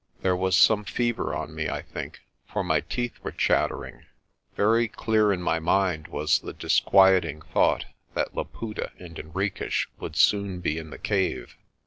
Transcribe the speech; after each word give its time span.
There 0.23 0.35
was 0.35 0.57
some 0.57 0.83
fever 0.83 1.35
on 1.35 1.53
me, 1.53 1.69
I 1.69 1.83
think, 1.83 2.21
for 2.47 2.63
my 2.63 2.79
teeth 2.81 3.19
were 3.21 3.31
chattering. 3.31 4.07
Very 4.55 4.87
clear 4.87 5.31
in 5.31 5.43
my 5.43 5.59
mind 5.59 6.07
was 6.07 6.39
the 6.39 6.53
disquieting 6.53 7.43
thought 7.53 7.85
that 8.15 8.35
Laputa 8.35 8.91
and 8.97 9.15
Henriques 9.15 9.85
would 9.99 10.15
soon 10.15 10.59
be 10.59 10.79
in 10.79 10.89
the 10.89 10.97
cave. 10.97 11.55